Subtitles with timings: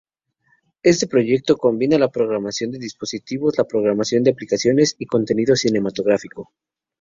[0.81, 6.51] Este proyecto combina la programación de dispositivos, la programación de aplicaciones y contenido cinematográfico.